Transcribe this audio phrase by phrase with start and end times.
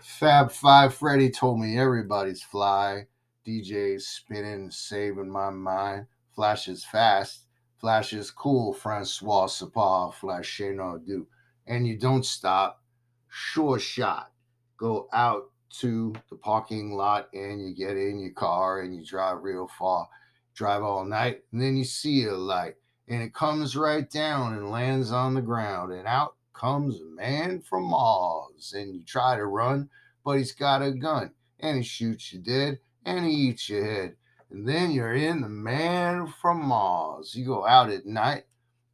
[0.00, 3.06] Fab Five Freddy told me everybody's fly.
[3.46, 6.06] DJ's spinning, saving my mind.
[6.34, 7.46] Flashes fast,
[7.78, 8.72] flashes cool.
[8.72, 11.26] Francois Sapar, flash no do.
[11.66, 12.82] And you don't stop.
[13.28, 14.32] Sure shot.
[14.76, 15.50] Go out
[15.80, 20.08] to the parking lot and you get in your car and you drive real far.
[20.54, 22.74] Drive all night and then you see a light
[23.08, 27.60] and it comes right down and lands on the ground and out comes a man
[27.60, 29.88] from Mars and you try to run,
[30.24, 34.16] but he's got a gun and he shoots you dead and he eats your head.
[34.50, 37.34] And then you're in the man from Mars.
[37.34, 38.44] You go out at night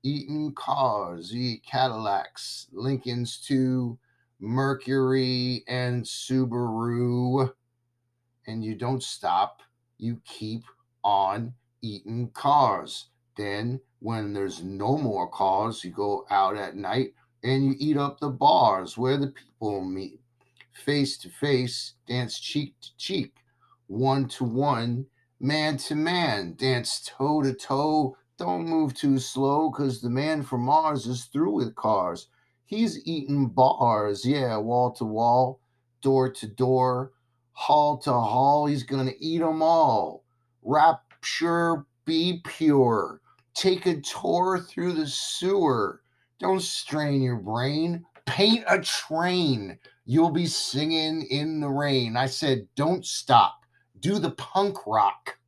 [0.05, 3.99] eating cars, you eat Cadillacs, Lincolns too,
[4.39, 7.53] Mercury and Subaru.
[8.47, 9.63] And you don't stop,
[9.99, 10.63] you keep
[11.03, 13.07] on eating cars.
[13.37, 17.15] Then, when there's no more cars, you go out at night
[17.47, 20.21] and you eat up the bars where the people meet.
[20.73, 23.35] Face to face, dance cheek to cheek,
[23.87, 25.07] one to one,
[25.39, 28.17] man to man, dance toe to toe.
[28.37, 32.29] Don't move too slow because the man from Mars is through with cars.
[32.65, 35.61] He's eating bars, yeah, wall to wall,
[36.03, 37.13] door to door,
[37.53, 38.67] hall to hall.
[38.67, 40.25] He's going to eat them all.
[40.63, 43.21] Rapture, be pure.
[43.55, 46.03] Take a tour through the sewer.
[46.39, 48.05] Don't strain your brain.
[48.27, 49.79] Paint a train.
[50.05, 52.17] You'll be singing in the rain.
[52.17, 53.65] I said, don't stop.
[54.01, 55.39] Do the punk rock.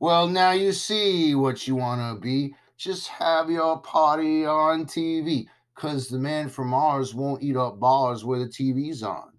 [0.00, 2.54] Well, now you see what you want to be.
[2.76, 5.46] Just have your party on TV.
[5.74, 9.32] Because the man from Mars won't eat up bars where the TV's on.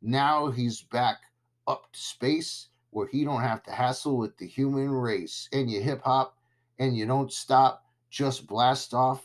[0.00, 1.18] Now he's back
[1.66, 5.48] up to space where he don't have to hassle with the human race.
[5.52, 6.36] And you hip hop
[6.82, 9.22] and you don't stop, just blast off.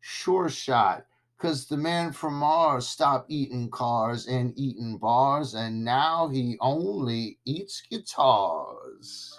[0.00, 1.04] Sure shot.
[1.36, 7.38] Because the man from Mars stopped eating cars and eating bars, and now he only
[7.44, 9.36] eats guitars.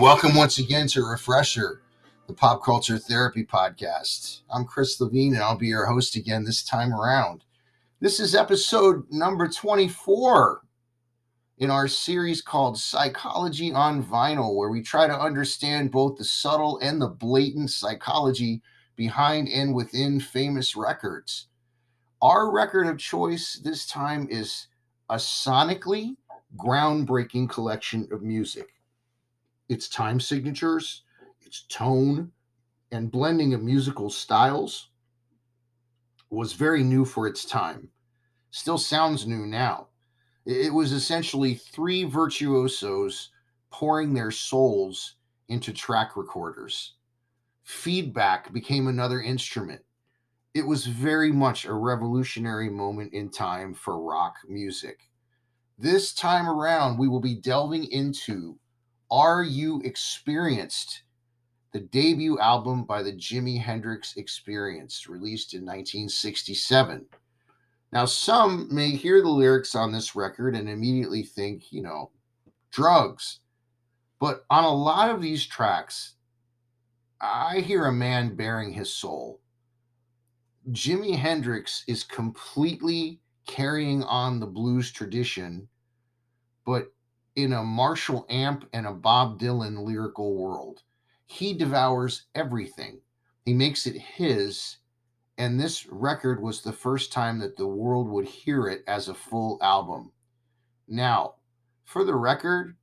[0.00, 1.82] Welcome once again to Refresher,
[2.26, 4.40] the Pop Culture Therapy Podcast.
[4.48, 7.44] I'm Chris Levine, and I'll be your host again this time around.
[8.00, 10.62] This is episode number 24
[11.58, 16.78] in our series called Psychology on Vinyl, where we try to understand both the subtle
[16.78, 18.62] and the blatant psychology
[18.96, 21.48] behind and within famous records.
[22.22, 24.68] Our record of choice this time is
[25.10, 26.16] a sonically
[26.56, 28.70] groundbreaking collection of music
[29.70, 31.04] its time signatures,
[31.40, 32.32] its tone,
[32.90, 34.88] and blending of musical styles
[36.28, 37.88] was very new for its time.
[38.50, 39.86] Still sounds new now.
[40.44, 43.30] It was essentially three virtuosos
[43.70, 45.14] pouring their souls
[45.48, 46.94] into track recorders.
[47.62, 49.82] Feedback became another instrument.
[50.52, 55.08] It was very much a revolutionary moment in time for rock music.
[55.78, 58.58] This time around, we will be delving into
[59.10, 61.02] are You Experienced?
[61.72, 67.06] The debut album by the Jimi Hendrix Experience, released in 1967.
[67.92, 72.10] Now, some may hear the lyrics on this record and immediately think, you know,
[72.70, 73.40] drugs.
[74.18, 76.14] But on a lot of these tracks,
[77.20, 79.40] I hear a man baring his soul.
[80.70, 85.68] Jimi Hendrix is completely carrying on the blues tradition,
[86.64, 86.92] but
[87.42, 90.82] in a Marshall amp and a Bob Dylan lyrical world.
[91.26, 93.00] He devours everything,
[93.44, 94.76] he makes it his.
[95.38, 99.14] And this record was the first time that the world would hear it as a
[99.14, 100.12] full album.
[100.86, 101.36] Now,
[101.84, 102.76] for the record,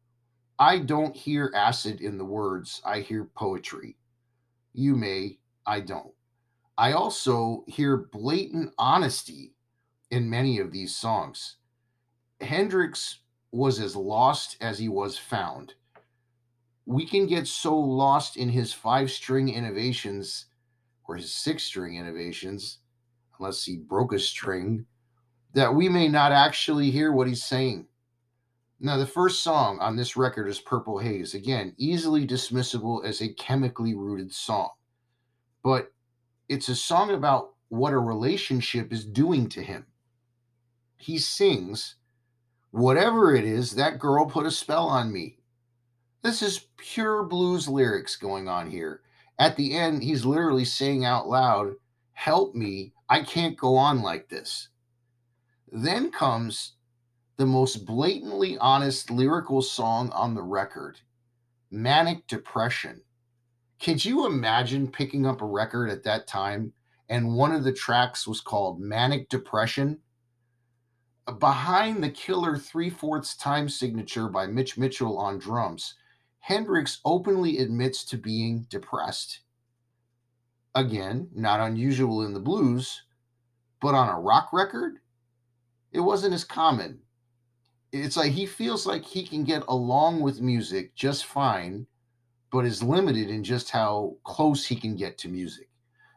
[0.58, 3.98] I don't hear acid in the words, I hear poetry.
[4.74, 5.38] You may,
[5.68, 6.14] I don't.
[6.78, 9.54] I also hear blatant honesty
[10.10, 11.58] in many of these songs.
[12.42, 13.20] Hendrix
[13.52, 15.74] was as lost as he was found.
[16.86, 20.46] We can get so lost in his five string innovations
[21.06, 22.80] or his six string innovations,
[23.40, 24.86] unless he broke a string,
[25.54, 27.88] that we may not actually hear what he's saying.
[28.80, 31.34] Now, the first song on this record is Purple Haze.
[31.34, 34.70] Again, easily dismissible as a chemically rooted song.
[35.64, 35.92] But
[36.48, 39.88] it's a song about what a relationship is doing to him.
[40.98, 41.96] He sings
[42.78, 45.40] Whatever it is, that girl put a spell on me.
[46.22, 49.02] This is pure blues lyrics going on here.
[49.40, 51.74] At the end, he's literally saying out loud,
[52.14, 54.70] Help me, I can't go on like this.
[55.72, 56.74] Then comes
[57.38, 61.00] the most blatantly honest lyrical song on the record
[61.72, 63.02] Manic Depression.
[63.82, 66.74] Could you imagine picking up a record at that time
[67.10, 69.98] and one of the tracks was called Manic Depression?
[71.28, 75.96] Behind the killer three fourths time signature by Mitch Mitchell on drums,
[76.40, 79.42] Hendrix openly admits to being depressed.
[80.74, 83.04] Again, not unusual in the blues,
[83.82, 85.00] but on a rock record,
[85.92, 87.00] it wasn't as common.
[87.92, 91.88] It's like he feels like he can get along with music just fine,
[92.54, 95.68] but is limited in just how close he can get to music.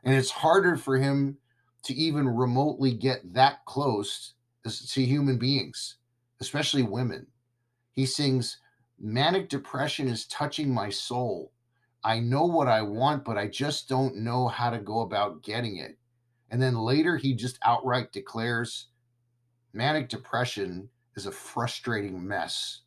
[0.05, 1.37] And it's harder for him
[1.83, 4.35] to even remotely get that close
[4.65, 5.97] to human beings,
[6.41, 7.27] especially women.
[7.93, 8.59] He sings,
[8.99, 11.53] Manic depression is touching my soul.
[12.05, 15.77] I know what I want, but I just don't know how to go about getting
[15.79, 15.99] it.
[16.51, 18.89] And then later, he just outright declares
[19.73, 22.81] manic depression is a frustrating mess.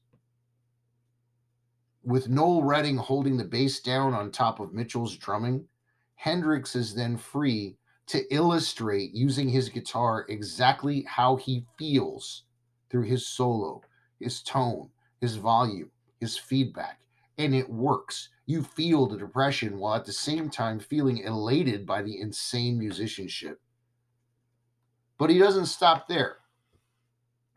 [2.04, 5.66] With Noel Redding holding the bass down on top of Mitchell's drumming,
[6.16, 7.78] Hendrix is then free
[8.08, 12.44] to illustrate using his guitar exactly how he feels
[12.90, 13.82] through his solo,
[14.20, 14.90] his tone,
[15.22, 15.90] his volume,
[16.20, 17.00] his feedback.
[17.38, 22.02] And it works you feel the depression while at the same time feeling elated by
[22.02, 23.60] the insane musicianship.
[25.18, 26.38] But he doesn't stop there.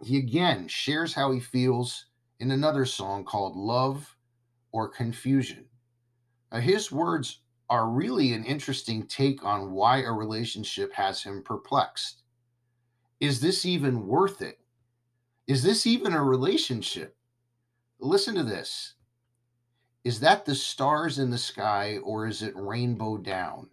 [0.04, 2.06] He again shares how he feels
[2.38, 4.16] in another song called Love
[4.72, 5.64] or Confusion.
[6.52, 12.22] Now, his words are really an interesting take on why a relationship has him perplexed.
[13.20, 14.60] Is this even worth it?
[15.46, 17.16] Is this even a relationship?
[17.98, 18.94] Listen to this.
[20.04, 23.68] Is that the stars in the sky or is it rainbow down?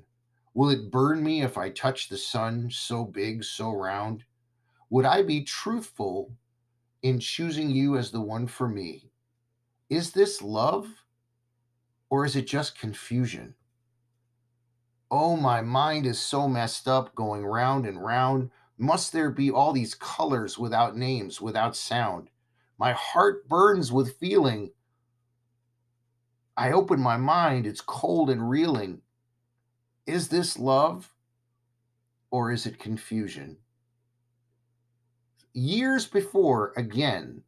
[0.56, 4.24] Will it burn me if I touch the sun so big, so round?
[4.90, 6.32] Would I be truthful
[7.02, 9.12] in choosing you as the one for me?
[9.90, 10.88] Is this love
[12.10, 13.56] or is it just confusion?
[15.16, 18.50] Oh, my mind is so messed up, going round and round.
[18.80, 22.32] Must there be all these colors without names, without sound?
[22.80, 24.72] My heart burns with feeling
[26.58, 29.02] I open my mind, it's cold and reeling.
[30.08, 31.14] Is this love
[32.32, 33.58] or is it confusion?
[35.54, 37.44] Years before, again,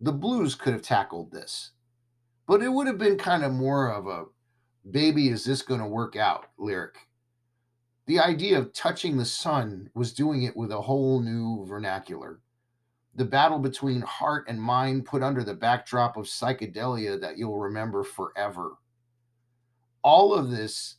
[0.00, 1.70] the blues could have tackled this,
[2.48, 4.24] but it would have been kind of more of a
[4.90, 6.96] baby, is this going to work out lyric.
[8.06, 12.40] The idea of touching the sun was doing it with a whole new vernacular
[13.16, 18.02] the battle between heart and mind put under the backdrop of psychedelia that you'll remember
[18.02, 18.72] forever.
[20.02, 20.96] All of this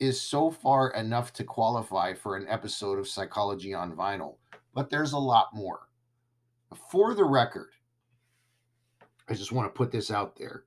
[0.00, 4.36] is so far enough to qualify for an episode of Psychology on Vinyl,
[4.74, 5.88] but there's a lot more.
[6.90, 7.70] For the record,
[9.28, 10.64] I just want to put this out there.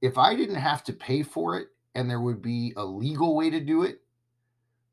[0.00, 3.50] If I didn't have to pay for it and there would be a legal way
[3.50, 4.00] to do it,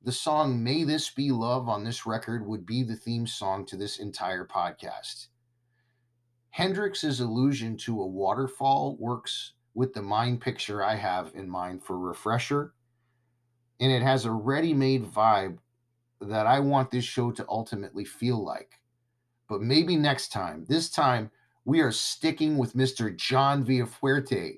[0.03, 3.77] the song May This Be Love on this record would be the theme song to
[3.77, 5.27] this entire podcast.
[6.49, 11.97] Hendrix's allusion to a waterfall works with the mind picture I have in mind for
[11.97, 12.73] Refresher,
[13.79, 15.59] and it has a ready made vibe
[16.19, 18.79] that I want this show to ultimately feel like.
[19.47, 21.31] But maybe next time, this time,
[21.63, 23.15] we are sticking with Mr.
[23.15, 24.57] John Villafuerte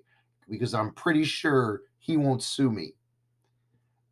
[0.50, 2.94] because I'm pretty sure he won't sue me.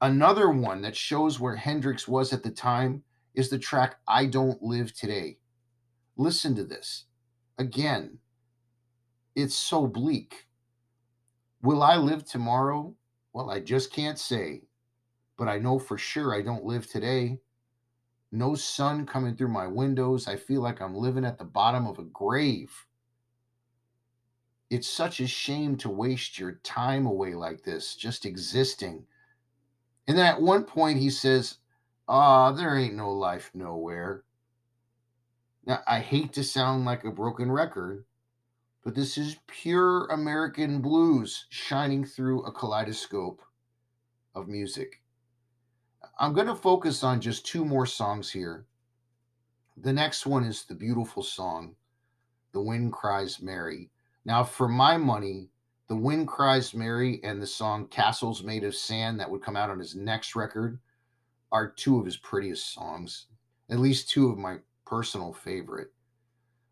[0.01, 3.03] Another one that shows where Hendrix was at the time
[3.34, 5.38] is the track I Don't Live Today.
[6.17, 7.06] Listen to this.
[7.58, 8.20] Again,
[9.36, 10.48] it's so bleak.
[11.62, 12.96] Will I live tomorrow?
[13.34, 14.63] Well, I just can't say,
[15.38, 17.39] but I know for sure I don't live today.
[18.32, 20.27] No sun coming through my windows.
[20.27, 22.72] I feel like I'm living at the bottom of a grave.
[24.69, 29.05] It's such a shame to waste your time away like this, just existing
[30.07, 31.57] and then at one point he says,
[32.07, 34.24] Ah, there ain't no life nowhere.
[35.65, 38.05] Now, I hate to sound like a broken record,
[38.86, 43.41] but this is pure American blues shining through a kaleidoscope
[44.33, 45.01] of music.
[46.17, 48.65] I'm going to focus on just two more songs here.
[49.75, 51.75] The next one is the beautiful song,
[52.53, 53.91] The Wind Cries Mary.
[54.27, 55.48] Now, for my money,
[55.88, 59.69] the Wind Cries Mary and the song Castles Made of Sand that would come out
[59.69, 60.79] on his next record
[61.53, 63.27] are two of his prettiest songs,
[63.69, 65.93] at least two of my personal favorite.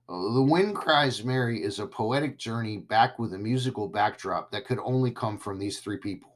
[0.10, 4.80] The Wind Cries Mary is a poetic journey back with a musical backdrop that could
[4.80, 6.36] only come from these three people.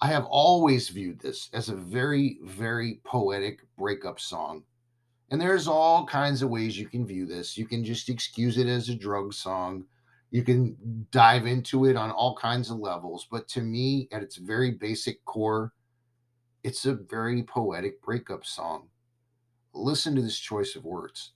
[0.00, 4.62] I have always viewed this as a very, very poetic breakup song.
[5.32, 7.58] And there's all kinds of ways you can view this.
[7.58, 9.86] You can just excuse it as a drug song.
[10.34, 13.24] You can dive into it on all kinds of levels.
[13.30, 15.72] But to me, at its very basic core,
[16.64, 18.88] it's a very poetic breakup song.
[19.72, 21.34] Listen to this choice of words.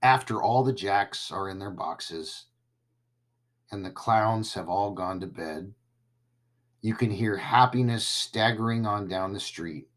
[0.00, 2.44] After all the jacks are in their boxes
[3.72, 5.74] and the clowns have all gone to bed,
[6.82, 9.88] you can hear happiness staggering on down the street,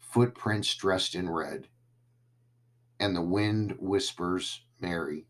[0.00, 1.68] footprints dressed in red,
[2.98, 5.26] and the wind whispers Mary.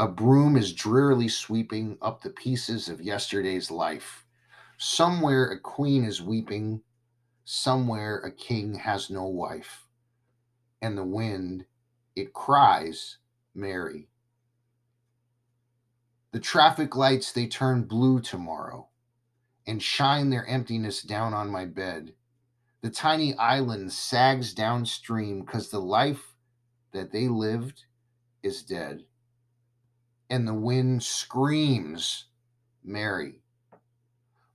[0.00, 4.24] A broom is drearily sweeping up the pieces of yesterday's life.
[4.78, 6.80] Somewhere a queen is weeping,
[7.44, 9.84] somewhere a king has no wife.
[10.80, 11.66] And the wind,
[12.16, 13.18] it cries,
[13.54, 14.08] Mary.
[16.32, 18.88] The traffic lights, they turn blue tomorrow
[19.66, 22.14] and shine their emptiness down on my bed.
[22.80, 26.36] The tiny island sags downstream because the life
[26.92, 27.84] that they lived
[28.42, 29.04] is dead
[30.30, 32.26] and the wind screams,
[32.84, 33.40] Mary.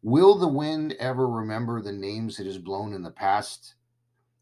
[0.02, 3.76] Will the wind ever remember the names it has blown in the past?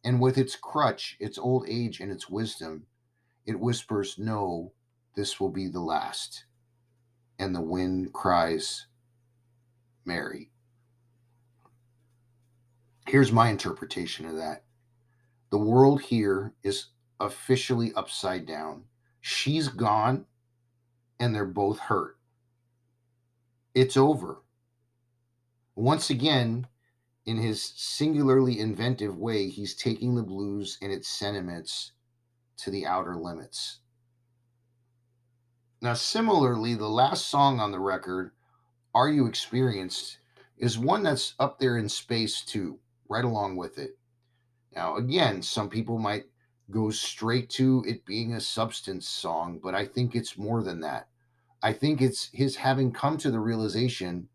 [0.03, 2.85] And with its crutch, its old age, and its wisdom,
[3.45, 4.73] it whispers, No,
[5.15, 6.45] this will be the last.
[7.39, 8.85] And the wind cries,
[10.05, 10.51] Mary.
[13.07, 14.63] Here's my interpretation of that
[15.49, 16.87] the world here is
[17.19, 18.83] officially upside down.
[19.21, 20.25] She's gone
[21.23, 22.17] and they're both hurt.
[23.73, 24.41] It's over.
[25.73, 26.67] Once again,
[27.25, 31.93] in his singularly inventive way, he's taking the blues and its sentiments
[32.57, 33.79] to the outer limits.
[35.81, 38.31] Now, similarly, the last song on the record,
[38.93, 40.17] Are You Experienced,
[40.57, 43.97] is one that's up there in space too, right along with it.
[44.75, 46.25] Now, again, some people might
[46.69, 51.07] go straight to it being a substance song, but I think it's more than that.
[51.63, 54.27] I think it's his having come to the realization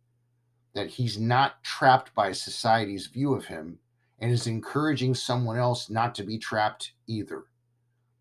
[0.75, 3.78] that he's not trapped by society's view of him
[4.18, 7.44] and is encouraging someone else not to be trapped either.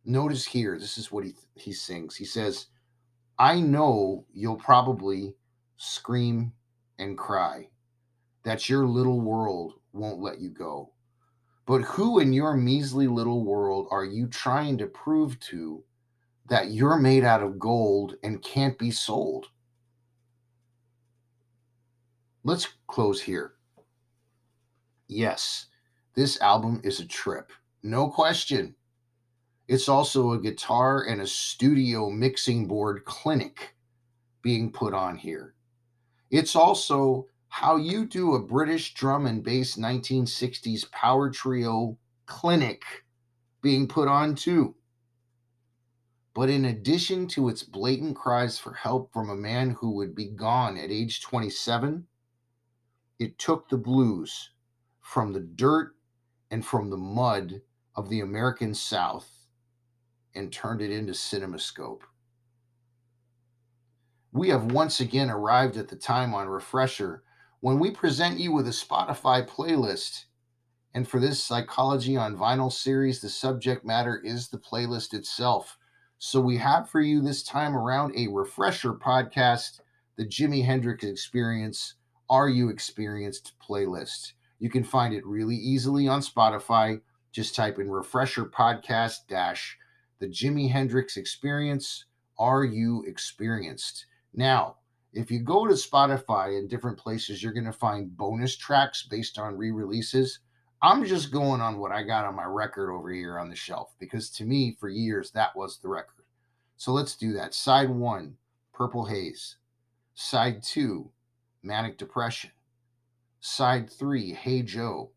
[0.03, 2.17] Notice here, this is what he, he sings.
[2.17, 2.67] He says,
[3.39, 5.35] I know you'll probably
[5.77, 6.51] scream
[6.99, 7.69] and cry
[8.43, 10.91] that your little world won't let you go.
[11.65, 15.83] But who in your measly little world are you trying to prove to
[16.49, 19.47] that you're made out of gold and can't be sold.
[22.43, 23.53] Let's close here.
[25.07, 25.65] Yes,
[26.15, 27.51] this album is a trip,
[27.83, 28.75] no question.
[29.67, 33.75] It's also a guitar and a studio mixing board clinic
[34.41, 35.55] being put on here.
[36.31, 42.83] It's also how you do a British drum and bass 1960s power trio clinic
[43.61, 44.73] being put on too.
[46.38, 50.27] But in addition to its blatant cries for help from a man who would be
[50.27, 52.06] gone at age 27,
[53.17, 54.51] it took the blues
[55.01, 55.96] from the dirt
[56.51, 57.63] and from the mud
[57.96, 59.48] of the American South
[60.36, 62.01] and turned it into cinemascope.
[64.32, 67.24] We have once again arrived at the time on Refresher
[67.62, 70.25] when we present you with a Spotify playlist.
[70.94, 75.79] And for this Psychology on Vinyl series, the subject matter is the playlist itself.
[76.19, 79.81] So we have for you this time around a refresher podcast,
[80.15, 81.93] the Jimi Hendrix Experience
[82.27, 84.33] Are You Experienced playlist.
[84.57, 87.01] You can find it really easily on Spotify.
[87.31, 89.77] Just type in refresher podcast dash
[90.19, 92.05] the Jimi Hendrix Experience
[92.39, 94.07] Are You Experienced?
[94.33, 94.77] Now,
[95.13, 99.38] if you go to Spotify and different places, you're going to find bonus tracks based
[99.38, 100.39] on re releases.
[100.81, 103.96] I'm just going on what I got on my record over here on the shelf
[104.00, 106.25] because to me, for years, that was the record.
[106.75, 107.55] So let's do that.
[107.55, 108.36] Side one,
[108.74, 109.57] Purple Haze.
[110.13, 111.10] Side two,
[111.63, 112.51] Manic Depression.
[113.39, 115.12] Side three, Hey Joe.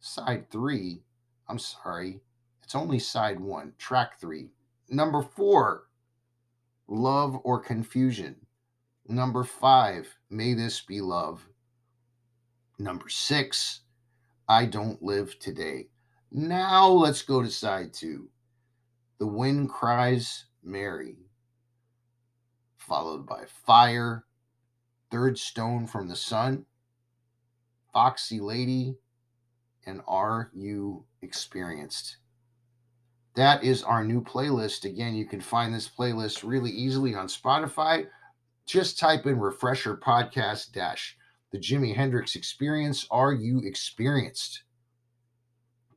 [0.00, 1.02] Side three,
[1.48, 2.20] I'm sorry,
[2.62, 4.50] it's only side one, track three.
[4.88, 5.84] Number four,
[6.88, 8.36] Love or Confusion.
[9.06, 11.46] Number five, May This Be Love.
[12.78, 13.81] Number six,
[14.48, 15.88] I Don't Live Today.
[16.30, 18.28] Now let's go to side two.
[19.18, 21.16] The Wind Cries Mary,
[22.76, 24.24] followed by Fire,
[25.10, 26.64] Third Stone from the Sun,
[27.92, 28.96] Foxy Lady,
[29.86, 32.16] and Are You Experienced?
[33.34, 34.84] That is our new playlist.
[34.84, 38.06] Again, you can find this playlist really easily on Spotify.
[38.66, 41.16] Just type in Refresher Podcast Dash
[41.52, 43.06] the Jimi Hendrix Experience.
[43.10, 44.62] Are you experienced?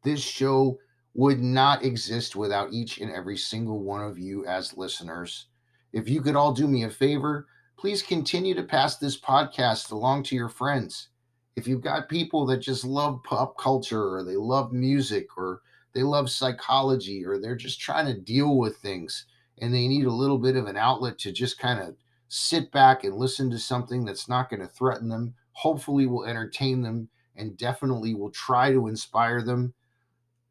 [0.03, 0.77] This show
[1.15, 5.47] would not exist without each and every single one of you as listeners.
[5.93, 7.47] If you could all do me a favor,
[7.77, 11.07] please continue to pass this podcast along to your friends.
[11.55, 15.61] If you've got people that just love pop culture or they love music or
[15.93, 19.25] they love psychology or they're just trying to deal with things
[19.59, 21.95] and they need a little bit of an outlet to just kind of
[22.27, 26.81] sit back and listen to something that's not going to threaten them, hopefully will entertain
[26.81, 27.07] them,
[27.37, 29.73] and definitely will try to inspire them,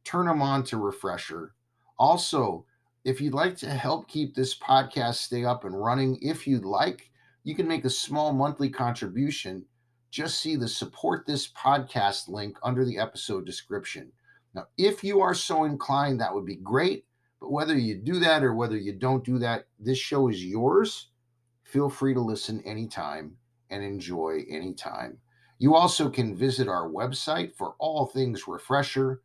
[0.02, 1.54] turn them on to Refresher.
[1.98, 2.64] Also,
[3.04, 7.10] if you'd like to help keep this podcast stay up and running, if you'd like,
[7.42, 9.66] you can make a small monthly contribution.
[10.10, 14.10] Just see the support this podcast link under the episode description.
[14.54, 17.04] Now, if you are so inclined, that would be great.
[17.40, 21.10] But whether you do that or whether you don't do that, this show is yours.
[21.62, 23.36] Feel free to listen anytime
[23.70, 25.18] and enjoy anytime.
[25.58, 29.20] You also can visit our website for all things refresher,